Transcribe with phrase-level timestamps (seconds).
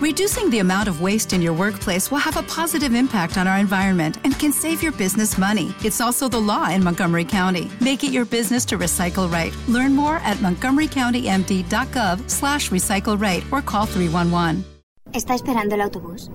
[0.00, 3.58] Reducing the amount of waste in your workplace will have a positive impact on our
[3.58, 5.74] environment and can save your business money.
[5.84, 7.70] It's also the law in Montgomery County.
[7.82, 9.52] Make it your business to recycle right.
[9.68, 14.64] Learn more at montgomerycountymd.gov slash recycle right or call 311.
[15.12, 16.30] ¿Está esperando el autobús?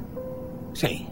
[0.74, 1.08] Sí.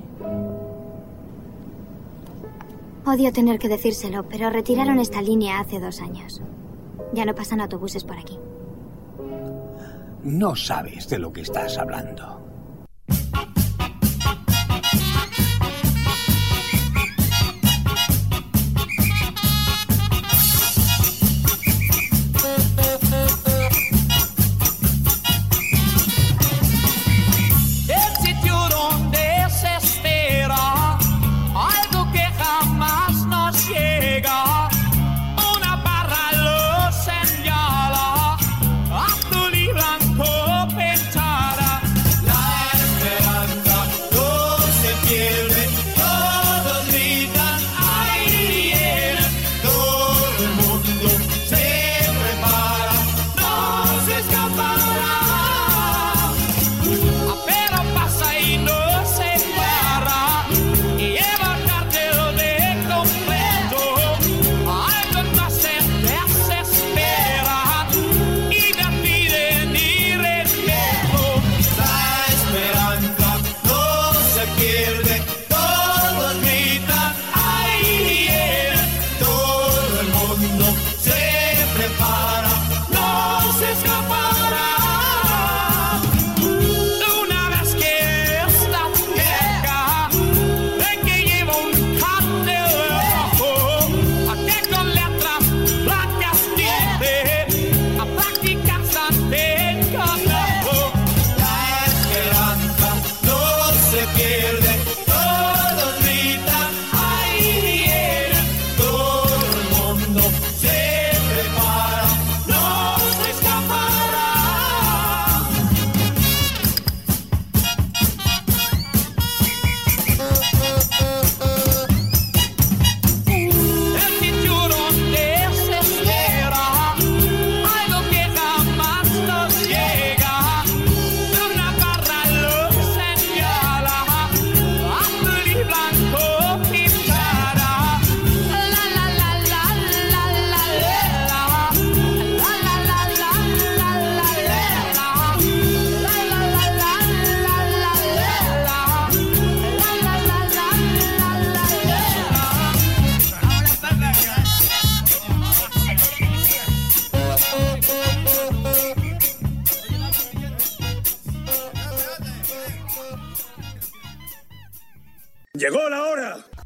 [3.04, 6.40] Odio tener que decírselo, pero retiraron esta línea hace dos años.
[7.14, 8.38] Ya no pasan autobuses por aquí.
[10.24, 12.53] No sabes de lo que estás hablando.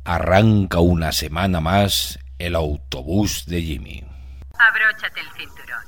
[0.08, 4.06] Arranca una semana más el autobús de Jimmy.
[4.58, 5.84] Abróchate el cinturón.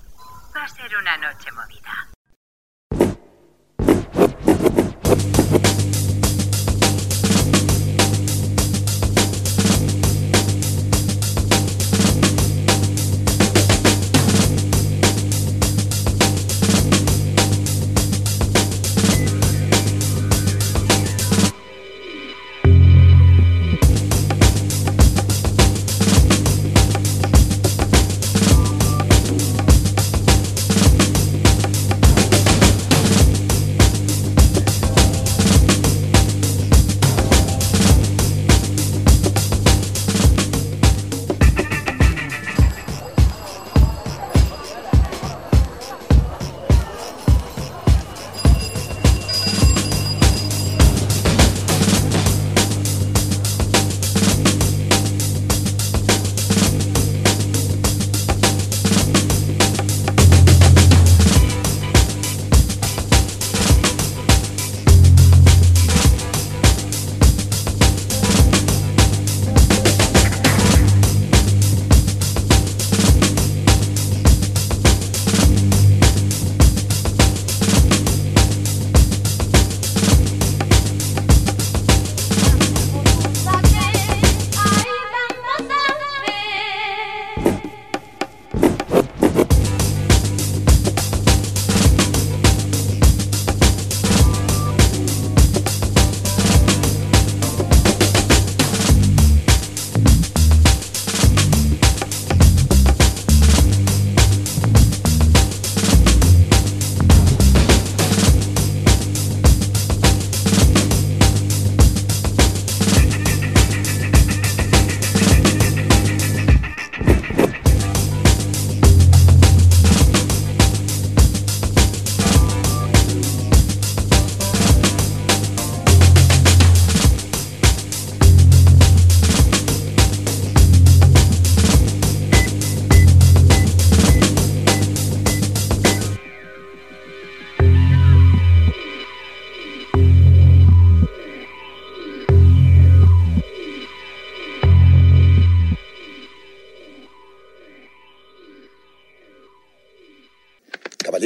[0.54, 2.10] Va a ser una noche movida.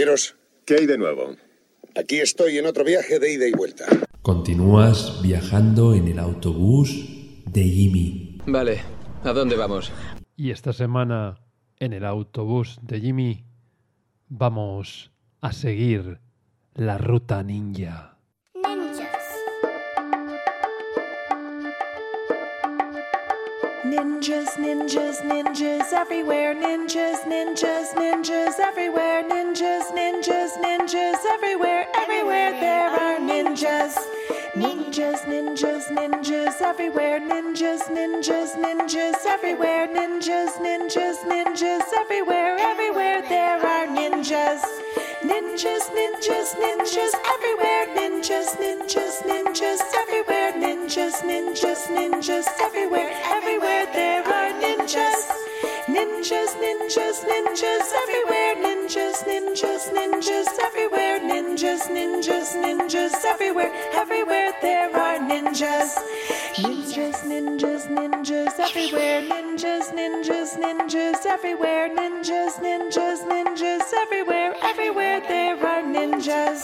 [0.03, 0.35] Caballeros,
[0.65, 1.37] ¿Qué hay de nuevo?
[1.95, 3.85] aquí estoy en otro viaje de ida y vuelta.
[4.21, 7.07] Continúas viajando en el autobús
[7.45, 8.37] de Jimmy.
[8.45, 8.81] Vale,
[9.23, 9.93] ¿a dónde vamos?
[10.35, 11.39] Y esta semana,
[11.79, 13.45] en el autobús de Jimmy,
[14.27, 16.19] vamos a seguir
[16.73, 18.12] la ruta ninja.
[23.93, 26.55] Ninjas, ninjas, ninjas everywhere.
[26.55, 29.21] Ninjas, ninjas, ninjas everywhere.
[29.21, 31.85] Ninjas, ninjas, ninjas everywhere.
[31.93, 33.93] Everywhere there are ninjas.
[34.55, 37.19] Ninjas, ninjas, ninjas everywhere.
[37.19, 39.87] Ninjas, ninjas, ninjas everywhere.
[39.87, 42.57] Ninjas, ninjas, ninjas everywhere.
[42.57, 44.63] Everywhere there are ninjas.
[45.23, 47.87] Ninjas, ninjas, ninjas everywhere.
[47.95, 50.51] Ninjas, ninjas, ninjas everywhere.
[50.53, 53.09] Ninjas, ninjas, ninjas everywhere.
[53.31, 55.21] Everywhere there are ninjas.
[55.87, 58.55] Ninjas, ninjas, ninjas everywhere.
[58.65, 61.19] Ninjas, ninjas, ninjas everywhere.
[61.21, 63.71] Ninjas, ninjas, ninjas everywhere.
[63.93, 65.97] Everywhere there are ninjas.
[66.57, 69.21] Ninjas, ninjas, ninjas ninjas everywhere.
[69.21, 71.89] Ninjas, ninjas, ninjas everywhere.
[71.89, 74.53] Ninjas, ninjas, ninjas everywhere.
[74.61, 76.61] Everywhere there are ninjas.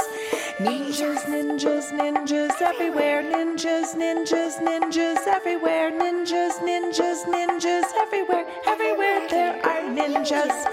[0.59, 3.23] Ninjas, ninjas, ninjas everywhere.
[3.23, 5.91] Ninjas, ninjas, ninjas everywhere.
[5.91, 8.45] Ninjas, ninjas, ninjas everywhere.
[8.67, 10.67] Everywhere there are ninjas.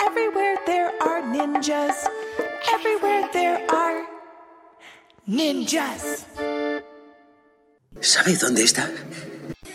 [0.00, 2.06] Everywhere there are ninjas.
[2.72, 4.06] Everywhere there are
[5.28, 6.51] ninjas.
[8.02, 8.90] ¿Sabe dónde está?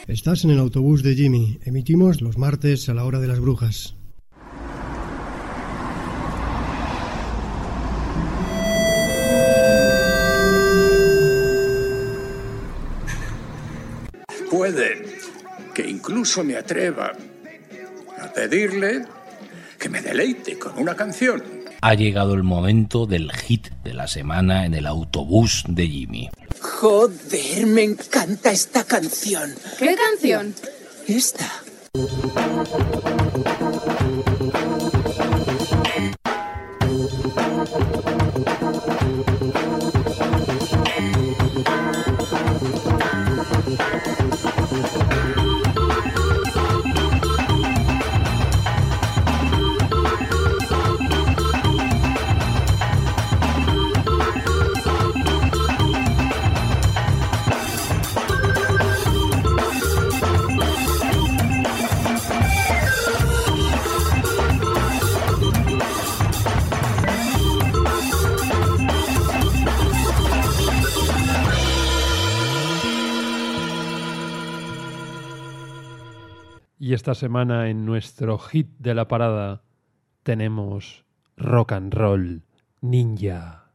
[0.05, 1.59] Estás en el autobús de Jimmy.
[1.63, 3.95] Emitimos los martes a la hora de las brujas.
[14.51, 15.05] Puede
[15.73, 17.13] que incluso me atreva
[18.21, 19.05] a pedirle
[19.79, 21.41] que me deleite con una canción.
[21.79, 26.29] Ha llegado el momento del hit de la semana en el autobús de Jimmy.
[26.79, 29.55] Joder, me encanta esta canción.
[29.79, 30.53] ¿Qué canción?
[31.07, 31.63] Esta.
[77.07, 79.61] Esta semana en nuestro hit de la parada
[80.23, 81.05] tenemos
[81.37, 82.43] Rock and Roll
[82.81, 83.71] Ninja.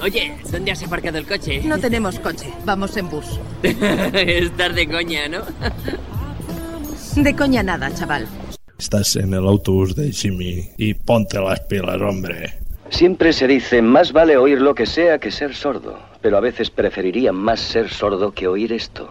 [0.00, 1.60] Oye, ¿dónde has aparcado el coche?
[1.64, 3.40] No tenemos coche, vamos en bus.
[3.62, 5.40] Estás de coña, ¿no?
[7.16, 8.28] De coña nada, chaval.
[8.78, 12.54] Estás en el autobús de Jimmy y ponte las pilas, hombre.
[12.90, 16.70] Siempre se dice, más vale oír lo que sea que ser sordo, pero a veces
[16.70, 19.10] preferiría más ser sordo que oír esto.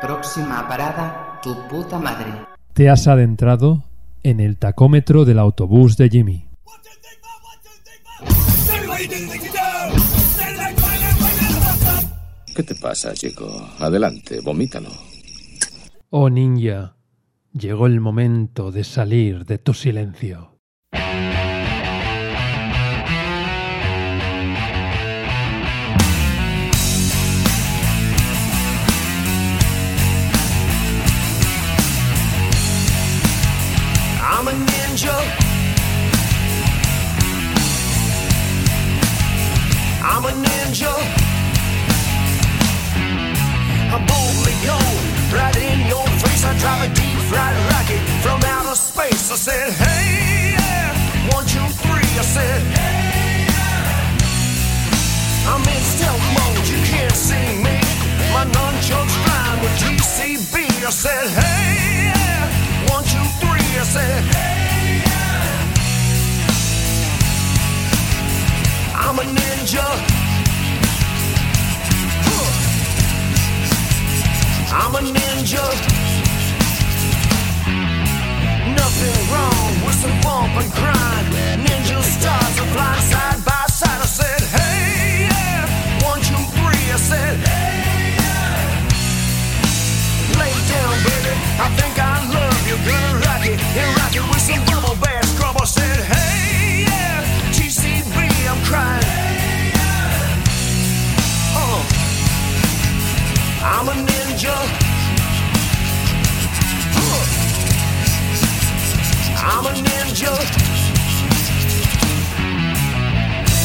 [0.00, 2.30] Próxima parada, tu puta madre.
[2.72, 3.84] Te has adentrado
[4.22, 6.47] en el tacómetro del autobús de Jimmy.
[12.54, 13.46] ¿Qué te pasa, chico?
[13.78, 14.90] Adelante, vomítalo.
[16.10, 16.96] Oh ninja,
[17.52, 20.57] llegó el momento de salir de tu silencio.
[40.18, 40.90] I'm a ninja.
[43.94, 44.98] I'm boldly gone,
[45.30, 46.42] right in your face.
[46.44, 49.30] I drive a deep fried rocket from outer space.
[49.30, 50.90] I said, hey, yeah.
[51.36, 52.10] One, two, three.
[52.18, 53.94] I said, hey, yeah.
[55.54, 57.78] I'm in stealth mode, you can't see me.
[58.34, 60.82] My nunchucks flying with TCB.
[60.82, 62.90] I said, hey, yeah.
[62.90, 63.70] One, two, three.
[63.78, 64.47] I said, hey,
[69.18, 69.82] I'm a ninja.
[74.70, 75.64] I'm a ninja.
[78.76, 81.26] Nothing wrong with some bump and grind.
[81.66, 84.00] Ninja stars are flying side by side.
[84.00, 86.06] I said, hey, yeah.
[86.08, 86.92] One, two, three.
[86.92, 88.78] I said, hey, yeah.
[90.38, 91.34] Lay down, baby.
[91.58, 91.97] I think
[110.24, 110.34] a.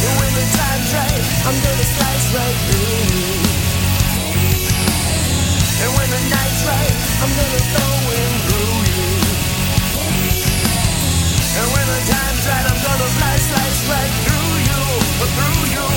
[0.05, 3.25] And when the time's right, I'm gonna slice right through you.
[5.81, 6.93] And when the night's right,
[7.25, 9.05] I'm gonna go in through you.
[11.57, 14.81] And when the time's right, I'm gonna slice, slice right through you,
[15.33, 15.88] through you.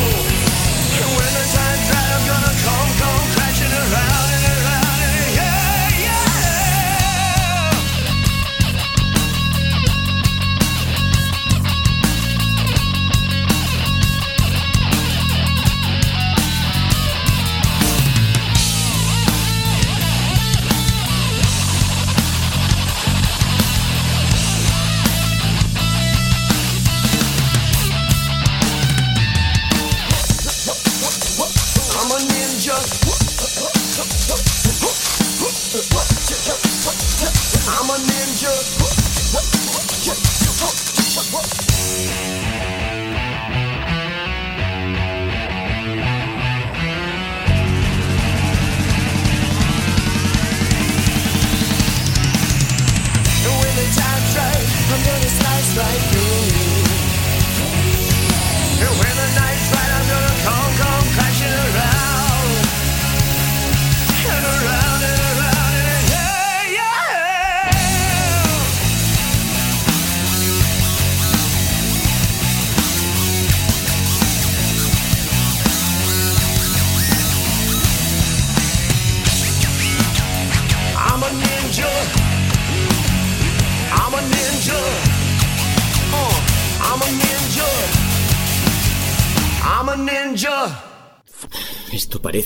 [1.04, 4.25] And when the time's right, I'm gonna come, come crashing around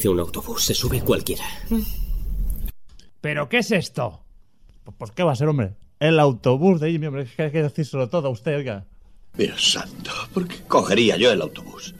[0.00, 1.44] parece un autobús, se sube cualquiera.
[3.20, 4.22] ¿Pero qué es esto?
[4.96, 5.74] Pues qué va a ser, hombre.
[5.98, 7.22] El autobús de Jimmy, hombre.
[7.24, 8.86] Es que hay que decírselo todo a usted, oiga.
[9.34, 11.94] Dios santo, ¿por qué cogería yo el autobús?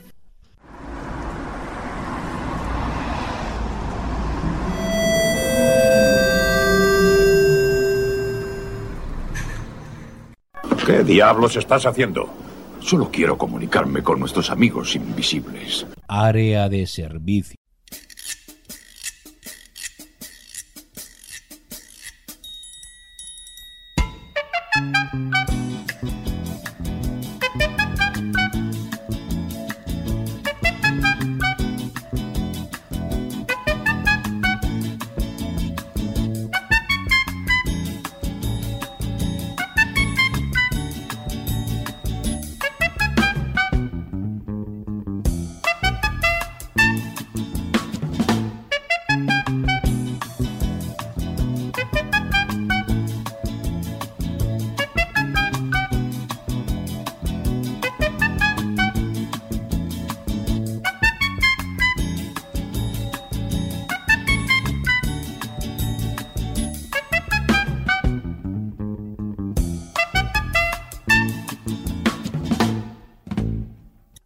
[10.87, 12.31] ¿Qué diablos estás haciendo?
[12.81, 15.87] Solo quiero comunicarme con nuestros amigos invisibles.
[16.09, 17.60] Área de servicio.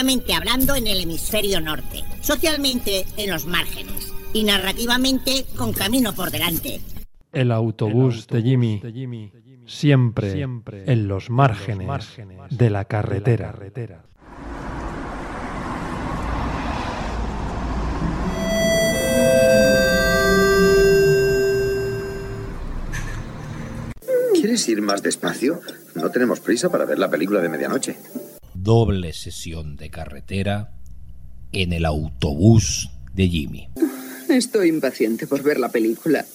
[0.00, 6.30] Geográficamente hablando en el hemisferio norte, socialmente en los márgenes y narrativamente con camino por
[6.30, 6.80] delante.
[7.30, 8.80] El autobús de Jimmy,
[9.66, 12.16] siempre en los márgenes
[12.48, 13.54] de la carretera.
[24.32, 25.60] ¿Quieres ir más despacio?
[25.94, 27.98] No tenemos prisa para ver la película de medianoche.
[28.62, 30.74] Doble sesión de carretera
[31.50, 33.68] en el autobús de Jimmy.
[34.28, 36.26] Estoy impaciente por ver la película.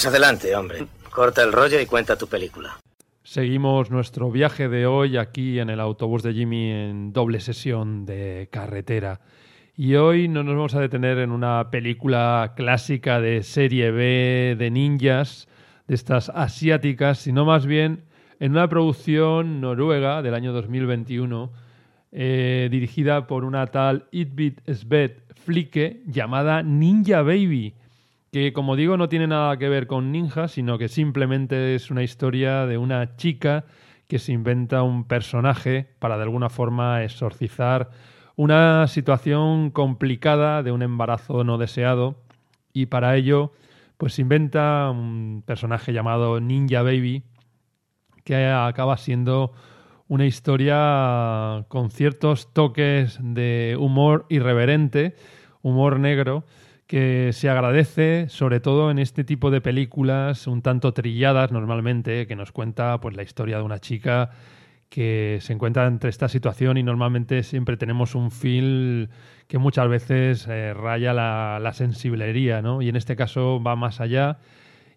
[0.00, 0.86] Pues adelante, hombre.
[1.10, 2.78] Corta el rollo y cuenta tu película.
[3.22, 8.48] Seguimos nuestro viaje de hoy aquí en el autobús de Jimmy en doble sesión de
[8.50, 9.20] carretera.
[9.76, 14.70] Y hoy no nos vamos a detener en una película clásica de serie B de
[14.70, 15.48] ninjas,
[15.86, 18.04] de estas asiáticas, sino más bien
[18.38, 21.52] en una producción noruega del año 2021
[22.12, 27.74] eh, dirigida por una tal Itbit Svet Flicke llamada Ninja Baby,
[28.32, 32.02] que como digo no tiene nada que ver con ninja, sino que simplemente es una
[32.02, 33.64] historia de una chica
[34.06, 37.90] que se inventa un personaje para de alguna forma exorcizar
[38.36, 42.16] una situación complicada de un embarazo no deseado.
[42.72, 43.52] Y para ello
[43.96, 47.22] pues inventa un personaje llamado Ninja Baby
[48.24, 49.52] que acaba siendo
[50.08, 55.16] una historia con ciertos toques de humor irreverente,
[55.62, 56.44] humor negro,
[56.90, 62.34] que se agradece sobre todo en este tipo de películas un tanto trilladas normalmente, que
[62.34, 64.30] nos cuenta pues la historia de una chica
[64.88, 69.08] que se encuentra entre esta situación y normalmente siempre tenemos un feel
[69.46, 72.82] que muchas veces eh, raya la, la sensiblería, ¿no?
[72.82, 74.38] Y en este caso va más allá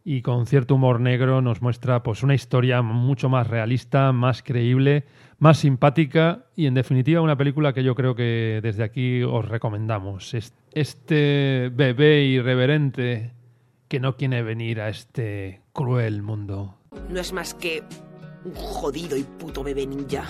[0.06, 5.06] y con cierto humor negro nos muestra pues una historia mucho más realista, más creíble,
[5.40, 10.34] más simpática y en definitiva una película que yo creo que desde aquí os recomendamos.
[10.72, 13.34] Este bebé irreverente
[13.88, 16.78] que no quiere venir a este cruel mundo.
[17.10, 17.84] No es más que
[18.44, 20.26] un jodido y puto bebé ninja.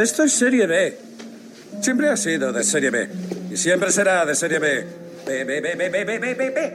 [0.00, 0.98] Esto es Serie B.
[1.82, 3.10] Siempre ha sido de Serie B.
[3.52, 4.86] Y siempre será de Serie B.
[5.26, 6.74] B, B, B, B, B, B, B, B.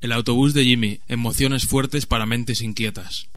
[0.00, 1.00] El autobús de Jimmy.
[1.06, 3.28] Emociones fuertes para mentes inquietas.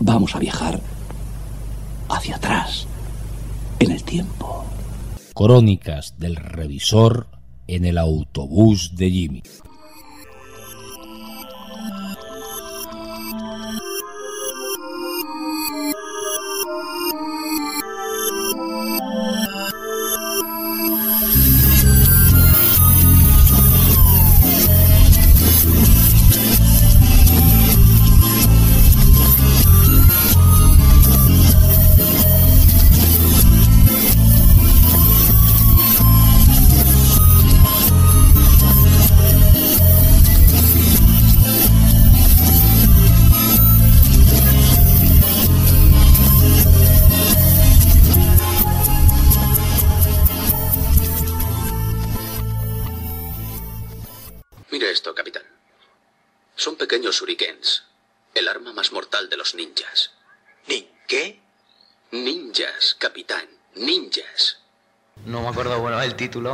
[0.00, 0.82] Vamos a viajar
[2.10, 2.86] hacia atrás
[3.78, 4.66] en el tiempo.
[5.34, 7.39] Crónicas del revisor
[7.74, 9.42] en el autobús de Jimmy.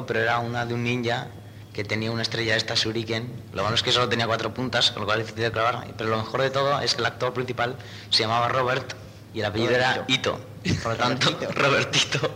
[0.06, 1.28] Pero era una de un ninja
[1.72, 3.30] que tenía una estrella de esta Shuriken.
[3.52, 5.86] Lo malo es que solo tenía cuatro puntas, con lo cual es difícil de clavar.
[5.96, 7.76] Pero lo mejor de todo es que el actor principal
[8.10, 8.94] se llamaba Robert
[9.34, 10.40] y el apellido era Ito.
[10.82, 12.32] Por lo tanto, Robertito.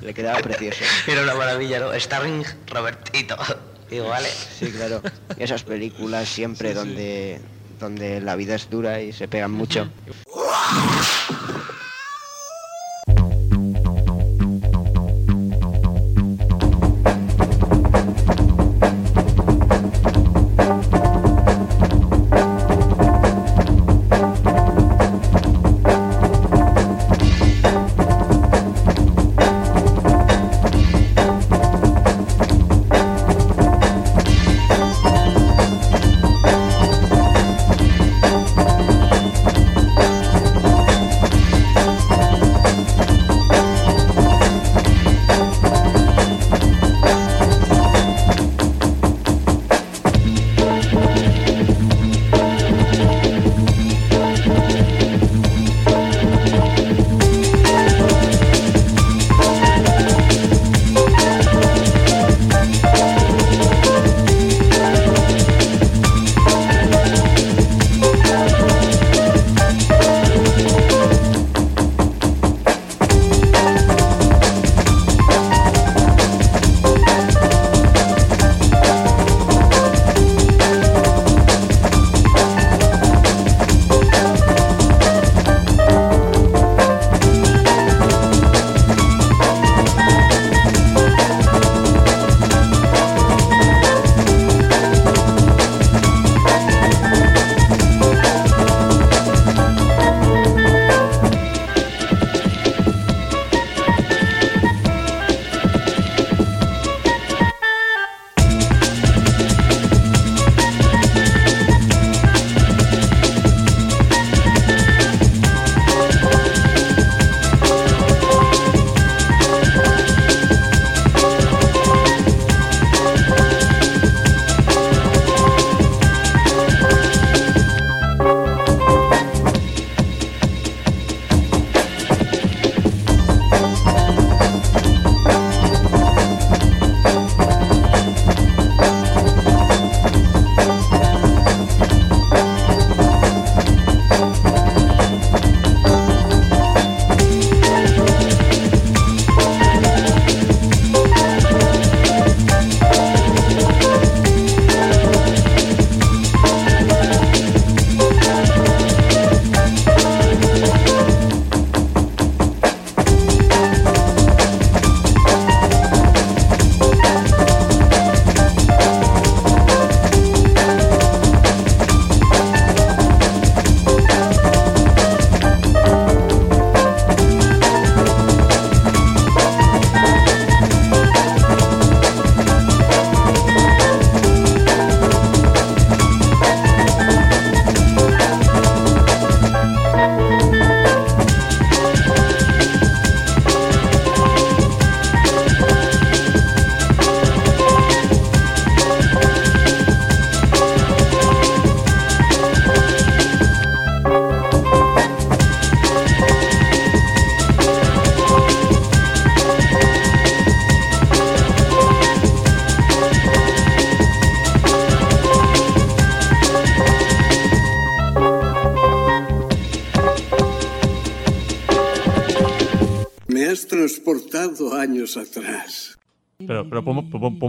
[0.00, 0.82] Le quedaba precioso.
[1.06, 2.00] Era una maravilla, ¿no?
[2.00, 3.36] Starring Robertito.
[3.90, 4.28] Digo, vale.
[4.28, 5.02] Sí, claro.
[5.36, 7.40] Esas películas siempre donde,
[7.78, 9.88] donde la vida es dura y se pegan mucho.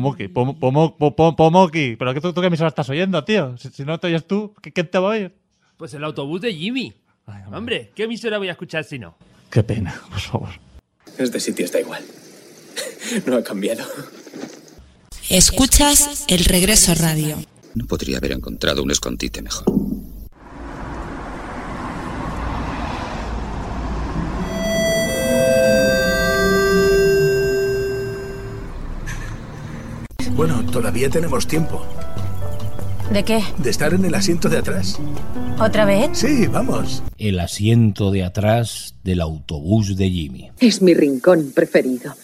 [0.05, 3.57] Pomoki, Pomo- Pomo- Po- Po- Pomoki, ¿pero qué tú, tú qué emisora estás oyendo, tío?
[3.57, 5.33] Si, si no te oyes tú, ¿qué- ¿quién te va a oír?
[5.77, 6.93] Pues el autobús de Jimmy.
[7.51, 7.91] hombre.
[7.95, 9.15] ¿qué emisora voy a escuchar si no?
[9.49, 10.49] Qué pena, por favor.
[11.17, 12.03] Este sitio está igual.
[13.25, 13.83] No ha cambiado.
[15.29, 17.37] Escuchas el regreso radio.
[17.73, 19.65] No podría haber encontrado un escondite mejor.
[30.35, 31.81] Bueno, todavía tenemos tiempo.
[33.09, 33.41] ¿De qué?
[33.57, 34.99] De estar en el asiento de atrás.
[35.59, 36.09] ¿Otra vez?
[36.11, 37.03] Sí, vamos.
[37.17, 40.51] El asiento de atrás del autobús de Jimmy.
[40.59, 42.15] Es mi rincón preferido.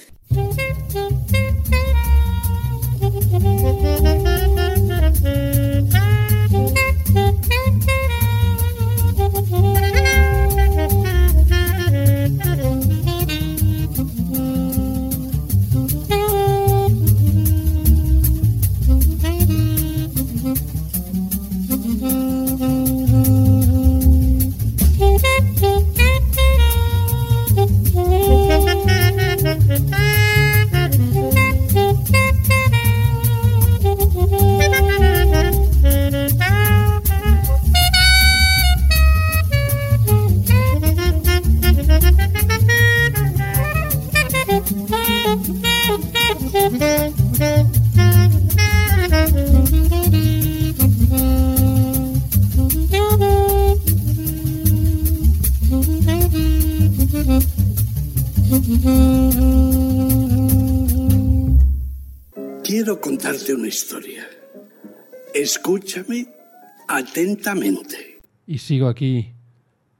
[67.01, 68.21] Atentamente.
[68.47, 69.33] Y sigo aquí,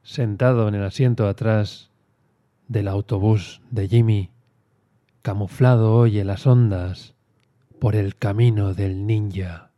[0.04, 1.90] sentado en el asiento atrás
[2.68, 4.30] del autobús de Jimmy,
[5.22, 7.14] camuflado hoy en las ondas
[7.80, 9.72] por el camino del ninja.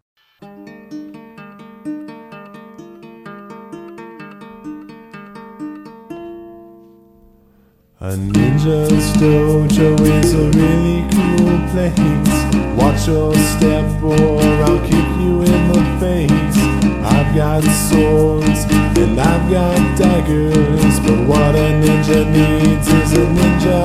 [8.00, 12.44] A ninja's dojo is a really cool place.
[12.76, 16.73] Watch your step or I'll kick you in the face.
[17.06, 18.63] I've got swords
[18.98, 23.84] and I've got daggers, but what a ninja needs is a ninja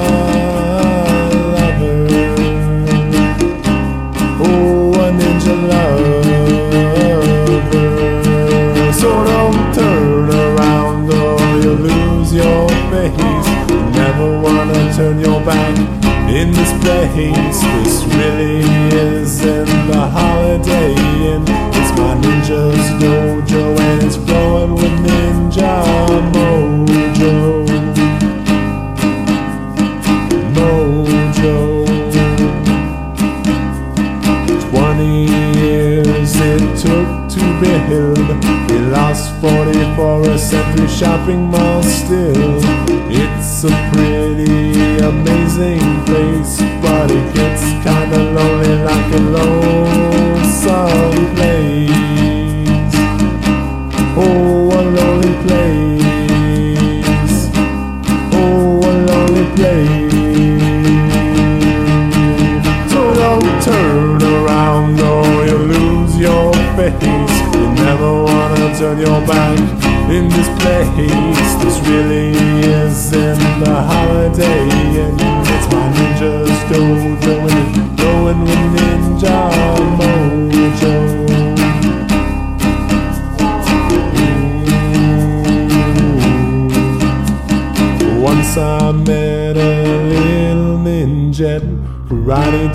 [1.54, 2.06] lover.
[4.40, 6.22] Oh, a ninja lover.
[8.92, 13.48] So don't turn around or you'll lose your face.
[13.96, 15.76] Never wanna turn your back
[16.30, 17.60] in this place.
[17.82, 18.60] This really
[18.96, 20.94] isn't the holiday
[21.34, 21.67] inn.
[22.48, 25.84] Ninja's dojo and it's flowing with ninja
[26.32, 27.66] mojo.
[30.54, 31.56] Mojo.
[34.70, 35.26] Twenty
[35.58, 38.28] years it took to build.
[38.70, 42.60] We lost 40 for a century shopping mall still.
[43.10, 52.07] It's a pretty amazing place, but it gets kinda lonely like a lonesome place.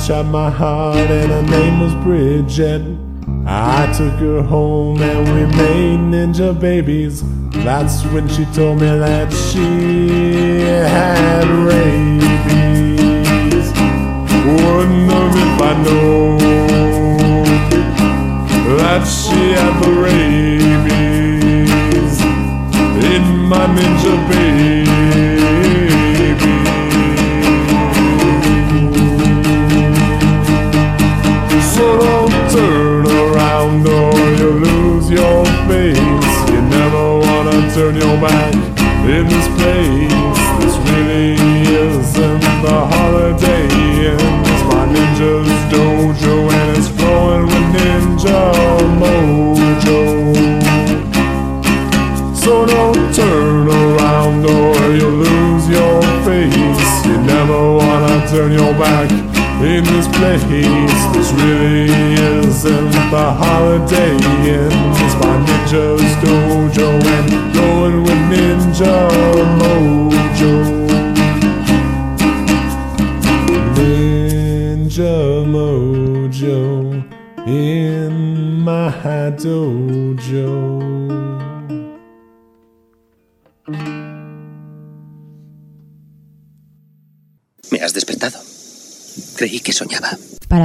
[0.08, 2.82] Chopped my heart and her name was Bridget.
[3.48, 7.24] I took her home and we made ninja babies.
[7.64, 12.24] That's when she told me that she had rabies.
[14.46, 16.38] Wouldn't have if I know
[18.76, 20.96] That she had the rabies
[23.06, 24.73] In my ninja baby
[37.84, 38.54] turn your back
[39.10, 40.13] in this place.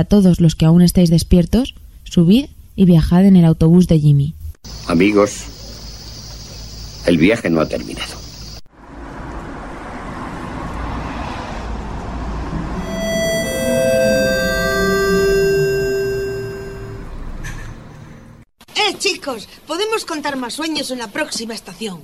[0.08, 2.46] Todos los que aún estáis despiertos, subid
[2.76, 4.34] y viajad en el autobús de Jimmy.
[4.86, 5.44] Amigos,
[7.06, 8.14] el viaje no ha terminado.
[18.74, 19.48] ¡Eh, chicos!
[19.66, 22.00] Podemos contar más sueños en la próxima estación.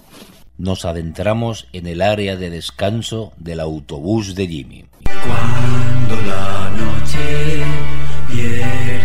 [0.58, 4.84] Nos adentramos en el área de descanso del autobús de Jimmy.
[5.04, 7.93] Cuando la noche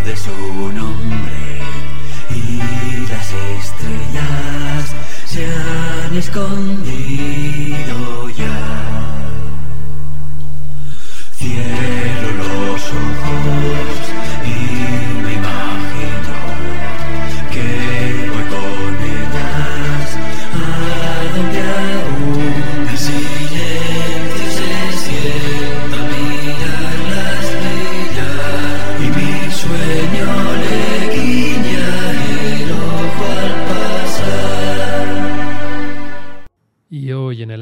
[0.09, 1.59] pierde su nombre
[2.29, 2.59] y
[3.09, 4.95] las estrellas
[5.25, 7.68] se han escondido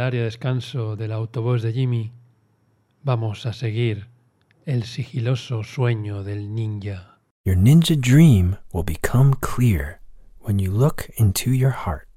[0.08, 2.14] área de descanso del autobús de Jimmy
[3.04, 4.08] vamos a seguir
[4.66, 7.20] el sigiloso sueño del ninja.
[7.46, 10.00] Your ninja dream will become clear
[10.40, 12.08] when you look into your heart.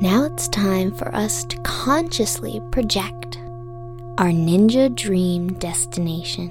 [0.00, 3.36] Now it's time for us to consciously project
[4.16, 6.50] our ninja dream destination.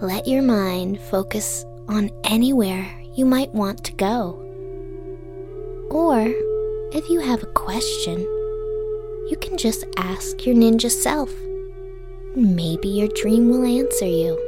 [0.00, 4.51] Let your mind focus on anywhere you might want to go.
[5.92, 6.24] Or,
[6.94, 8.18] if you have a question,
[9.28, 11.30] you can just ask your ninja self.
[12.34, 14.40] Maybe your dream will answer you.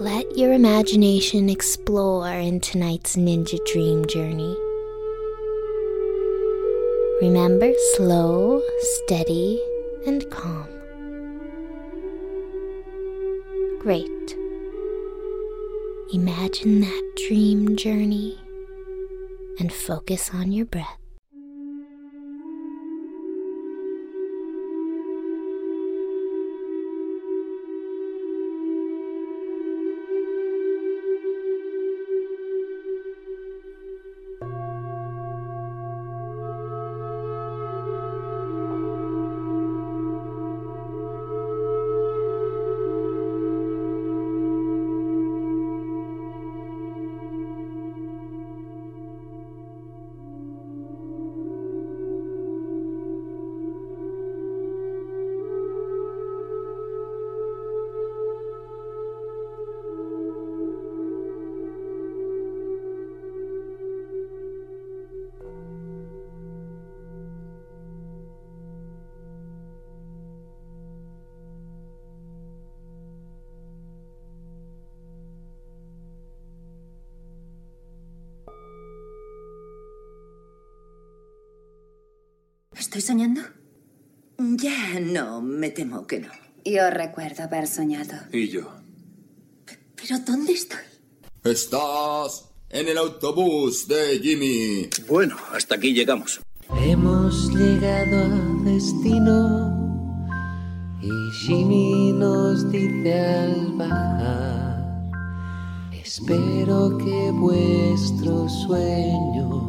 [0.00, 4.56] Let your imagination explore in tonight's ninja dream journey.
[7.20, 8.62] Remember slow,
[9.04, 9.62] steady,
[10.06, 10.66] and calm.
[13.80, 14.34] Great.
[16.14, 18.38] Imagine that dream journey
[19.60, 20.99] and focus on your breath.
[85.90, 86.28] Temo que no.
[86.64, 88.14] Yo recuerdo haber soñado.
[88.32, 88.72] Y yo.
[89.96, 90.78] ¿Pero dónde estoy?
[91.44, 94.88] Estás en el autobús de Jimmy.
[95.08, 96.40] Bueno, hasta aquí llegamos.
[96.80, 99.70] Hemos llegado a destino
[101.02, 101.10] y
[101.44, 105.10] Jimmy nos dice al bajar,
[105.92, 109.64] espero que vuestros sueños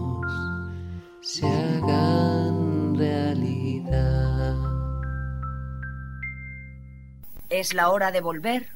[1.22, 2.51] se hagan
[7.52, 8.68] Es la hora de volver,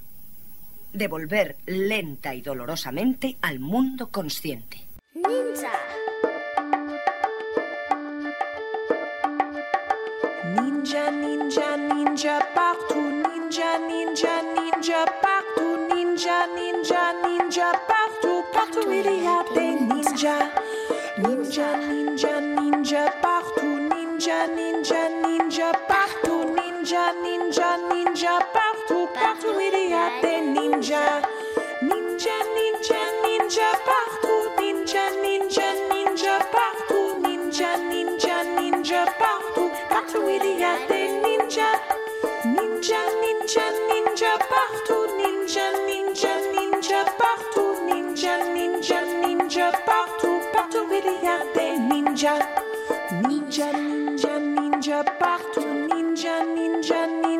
[0.91, 4.85] de volver lenta y dolorosamente al mundo consciente.
[5.13, 5.71] Ninja.
[10.43, 19.25] Ninja, ninja, ninja partout, ninja, ninja, ninja partout, ninja, ninja, ninja partout, partout il y
[19.25, 20.51] a des ninjas.
[21.17, 29.89] Ninja, ninja, ninja partout, ninja, ninja, ninja partout, ninja, ninja, ninja partout, partout, partout il
[29.89, 31.21] y a des ninjas.
[31.81, 40.63] Ninja, ninja, ninja, partout, ninja, ninja, ninja, partout, ninja, ninja, ninja, partout, partout il y
[40.63, 41.05] a des.
[42.45, 51.27] Ninja, ninja, ninja, partout, ninja, ninja, ninja, partout, ninja, ninja, ninja, partout, partout il y
[51.27, 52.39] a des ninjas.
[53.27, 56.64] Ninja, ninja, ninja, partout, ninja, ninja.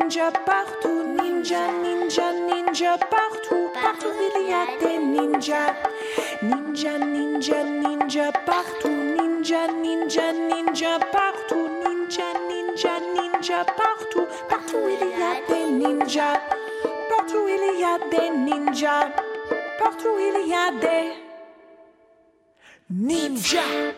[0.06, 1.02] Ninja partout.
[1.18, 3.72] Ninja, ninja, ninja partout.
[3.74, 5.74] Partout il y a des ninjas.
[6.42, 8.88] Ninja, ninja, ninja partout.
[8.88, 11.68] Ninja, ninja, ninja partout.
[11.82, 14.28] Ninja, ninja, ninja partout.
[14.48, 16.40] Partout il y a des ninjas.
[17.08, 19.10] Partout il y a des ninjas.
[19.78, 21.12] Partout il y a des
[22.90, 23.94] ninjas.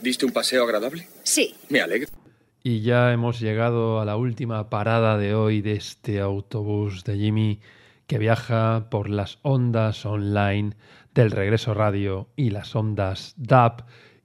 [0.00, 1.06] ¿Diste un paseo agradable?
[1.22, 1.54] Sí.
[1.68, 2.21] Me alegro.
[2.64, 7.58] Y ya hemos llegado a la última parada de hoy de este autobús de Jimmy
[8.06, 10.76] que viaja por las ondas online
[11.12, 13.80] del Regreso Radio y las ondas DAP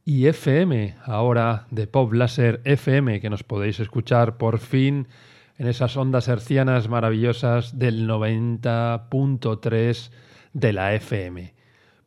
[0.06, 5.08] y FM, ahora de Pop Laser FM, que nos podéis escuchar por fin
[5.58, 10.12] en esas ondas hercianas maravillosas del 90.3
[10.54, 11.56] de la FM.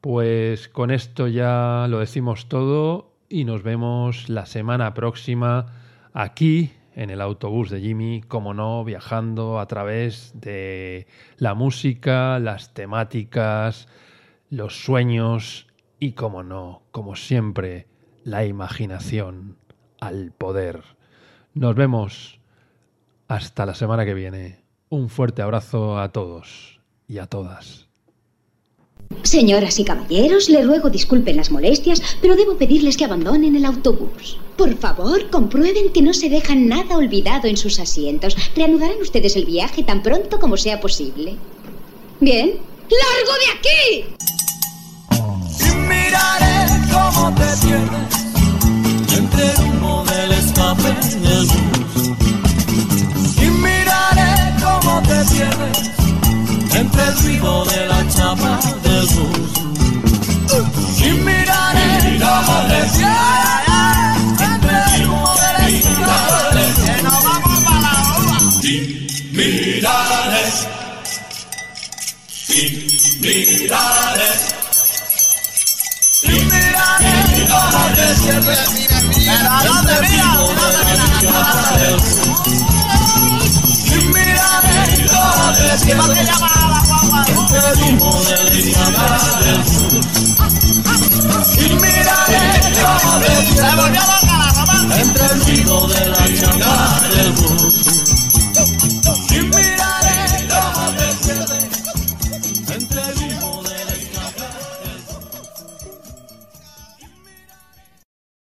[0.01, 5.80] Pues con esto ya lo decimos todo y nos vemos la semana próxima
[6.13, 11.07] aquí en el autobús de Jimmy, como no, viajando a través de
[11.37, 13.89] la música, las temáticas,
[14.51, 17.87] los sueños y, como no, como siempre,
[18.25, 19.57] la imaginación
[20.01, 20.83] al poder.
[21.55, 22.41] Nos vemos
[23.29, 24.65] hasta la semana que viene.
[24.89, 27.90] Un fuerte abrazo a todos y a todas.
[29.23, 34.39] Señoras y caballeros, le ruego disculpen las molestias, pero debo pedirles que abandonen el autobús.
[34.57, 38.37] Por favor, comprueben que no se dejan nada olvidado en sus asientos.
[38.57, 41.37] Reanudarán ustedes el viaje tan pronto como sea posible.
[42.21, 42.59] Bien.
[42.91, 44.05] ¡Largo de aquí!
[45.61, 48.15] Y miraré cómo te pierdes
[49.17, 49.45] entre
[50.13, 52.11] del escape del bus.
[53.43, 56.00] Y miraré cómo te pierdes
[56.75, 59.13] entre el ruido de la chapa bus.
[60.99, 63.21] Y miraré cómo te pierdes
[64.41, 68.39] entre el humo del que nos vamos para la ova.
[68.63, 70.45] Y miraré.
[72.49, 72.61] Y
[73.21, 74.31] miraré.
[76.23, 77.15] Y miraré
[77.49, 78.61] cómo te pierdes.
[79.27, 80.31] Pero ¿a dónde mira?
[85.51, 87.25] Llamales, que más la guagua.
[87.25, 87.91] El.
[91.57, 92.37] Y mira se.
[95.01, 96.27] Entre el ruido de la
[97.11, 97.70] del sur.